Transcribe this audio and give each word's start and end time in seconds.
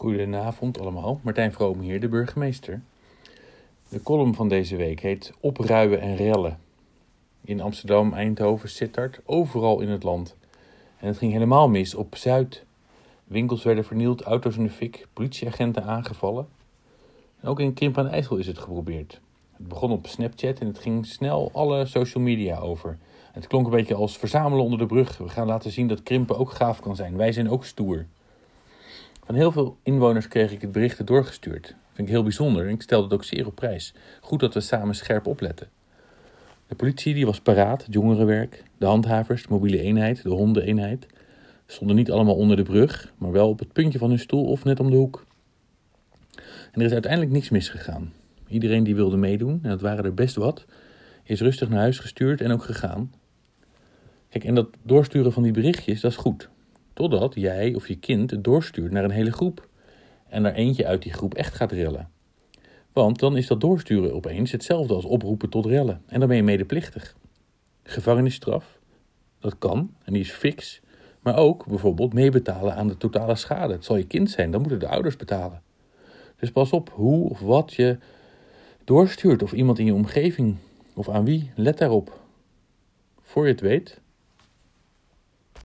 Goedenavond 0.00 0.80
allemaal, 0.80 1.20
Martijn 1.22 1.52
Vroom 1.52 1.80
hier, 1.80 2.00
de 2.00 2.08
burgemeester. 2.08 2.82
De 3.88 4.02
column 4.02 4.34
van 4.34 4.48
deze 4.48 4.76
week 4.76 5.00
heet 5.00 5.32
Opruien 5.40 6.00
en 6.00 6.16
rellen. 6.16 6.58
In 7.44 7.60
Amsterdam, 7.60 8.12
Eindhoven, 8.12 8.68
Sittard, 8.68 9.20
overal 9.24 9.80
in 9.80 9.88
het 9.88 10.02
land. 10.02 10.36
En 10.98 11.06
het 11.06 11.18
ging 11.18 11.32
helemaal 11.32 11.68
mis 11.68 11.94
op 11.94 12.16
Zuid. 12.16 12.64
Winkels 13.24 13.62
werden 13.62 13.84
vernield, 13.84 14.22
auto's 14.22 14.56
in 14.56 14.62
de 14.62 14.70
fik, 14.70 15.06
politieagenten 15.12 15.84
aangevallen. 15.84 16.48
En 17.40 17.48
ook 17.48 17.60
in 17.60 17.74
Krimp 17.74 17.98
aan 17.98 18.08
IJssel 18.08 18.36
is 18.36 18.46
het 18.46 18.58
geprobeerd. 18.58 19.20
Het 19.56 19.68
begon 19.68 19.90
op 19.90 20.06
Snapchat 20.06 20.58
en 20.58 20.66
het 20.66 20.78
ging 20.78 21.06
snel 21.06 21.50
alle 21.52 21.86
social 21.86 22.24
media 22.24 22.58
over. 22.58 22.98
Het 23.32 23.46
klonk 23.46 23.64
een 23.64 23.72
beetje 23.72 23.94
als 23.94 24.18
verzamelen 24.18 24.64
onder 24.64 24.78
de 24.78 24.86
brug. 24.86 25.18
We 25.18 25.28
gaan 25.28 25.46
laten 25.46 25.70
zien 25.70 25.88
dat 25.88 26.02
krimpen 26.02 26.38
ook 26.38 26.50
gaaf 26.50 26.80
kan 26.80 26.96
zijn. 26.96 27.16
Wij 27.16 27.32
zijn 27.32 27.50
ook 27.50 27.64
stoer. 27.64 28.06
Van 29.30 29.38
heel 29.38 29.52
veel 29.52 29.78
inwoners 29.82 30.28
kreeg 30.28 30.52
ik 30.52 30.60
het 30.60 30.72
berichten 30.72 31.06
doorgestuurd. 31.06 31.74
Vind 31.92 32.08
ik 32.08 32.14
heel 32.14 32.22
bijzonder 32.22 32.66
en 32.66 32.74
ik 32.74 32.82
stel 32.82 33.02
het 33.02 33.12
ook 33.12 33.24
zeer 33.24 33.46
op 33.46 33.54
prijs. 33.54 33.94
Goed 34.20 34.40
dat 34.40 34.54
we 34.54 34.60
samen 34.60 34.94
scherp 34.94 35.26
opletten. 35.26 35.68
De 36.66 36.74
politie 36.74 37.14
die 37.14 37.26
was 37.26 37.40
paraat, 37.40 37.84
het 37.84 37.94
jongerenwerk, 37.94 38.62
de 38.78 38.86
handhavers, 38.86 39.42
de 39.42 39.48
mobiele 39.50 39.80
eenheid, 39.80 40.22
de 40.22 40.28
hondeneenheid. 40.28 41.06
Stonden 41.66 41.96
niet 41.96 42.10
allemaal 42.10 42.34
onder 42.34 42.56
de 42.56 42.62
brug, 42.62 43.12
maar 43.18 43.32
wel 43.32 43.48
op 43.48 43.58
het 43.58 43.72
puntje 43.72 43.98
van 43.98 44.08
hun 44.08 44.18
stoel 44.18 44.44
of 44.44 44.64
net 44.64 44.80
om 44.80 44.90
de 44.90 44.96
hoek. 44.96 45.26
En 46.72 46.80
er 46.80 46.86
is 46.86 46.92
uiteindelijk 46.92 47.32
niks 47.32 47.50
misgegaan. 47.50 48.12
Iedereen 48.48 48.84
die 48.84 48.94
wilde 48.94 49.16
meedoen, 49.16 49.58
en 49.62 49.68
dat 49.68 49.80
waren 49.80 50.04
er 50.04 50.14
best 50.14 50.36
wat, 50.36 50.64
is 51.22 51.40
rustig 51.40 51.68
naar 51.68 51.80
huis 51.80 51.98
gestuurd 51.98 52.40
en 52.40 52.52
ook 52.52 52.64
gegaan. 52.64 53.12
Kijk, 54.28 54.44
en 54.44 54.54
dat 54.54 54.68
doorsturen 54.82 55.32
van 55.32 55.42
die 55.42 55.52
berichtjes, 55.52 56.00
dat 56.00 56.10
is 56.10 56.16
goed. 56.16 56.48
Totdat 57.00 57.34
jij 57.34 57.74
of 57.74 57.88
je 57.88 57.96
kind 57.96 58.30
het 58.30 58.44
doorstuurt 58.44 58.92
naar 58.92 59.04
een 59.04 59.10
hele 59.10 59.32
groep. 59.32 59.68
En 60.28 60.44
er 60.44 60.54
eentje 60.54 60.86
uit 60.86 61.02
die 61.02 61.12
groep 61.12 61.34
echt 61.34 61.54
gaat 61.54 61.72
rellen. 61.72 62.10
Want 62.92 63.18
dan 63.18 63.36
is 63.36 63.46
dat 63.46 63.60
doorsturen 63.60 64.14
opeens 64.14 64.52
hetzelfde 64.52 64.94
als 64.94 65.04
oproepen 65.04 65.48
tot 65.48 65.66
rellen. 65.66 66.02
En 66.06 66.18
dan 66.18 66.28
ben 66.28 66.36
je 66.36 66.42
medeplichtig. 66.42 67.16
Gevangenisstraf, 67.82 68.78
dat 69.38 69.58
kan 69.58 69.94
en 70.04 70.12
die 70.12 70.22
is 70.22 70.30
fix. 70.30 70.80
Maar 71.20 71.36
ook 71.36 71.66
bijvoorbeeld 71.66 72.12
meebetalen 72.12 72.74
aan 72.74 72.88
de 72.88 72.96
totale 72.96 73.34
schade. 73.34 73.72
Het 73.72 73.84
zal 73.84 73.96
je 73.96 74.06
kind 74.06 74.30
zijn, 74.30 74.50
dan 74.50 74.60
moeten 74.60 74.80
de 74.80 74.88
ouders 74.88 75.16
betalen. 75.16 75.62
Dus 76.36 76.50
pas 76.50 76.70
op 76.70 76.90
hoe 76.94 77.28
of 77.28 77.40
wat 77.40 77.74
je 77.74 77.98
doorstuurt. 78.84 79.42
Of 79.42 79.52
iemand 79.52 79.78
in 79.78 79.84
je 79.84 79.94
omgeving. 79.94 80.56
Of 80.94 81.08
aan 81.08 81.24
wie. 81.24 81.50
Let 81.54 81.78
daarop. 81.78 82.20
Voor 83.22 83.46
je 83.46 83.52
het 83.52 83.60
weet, 83.60 84.00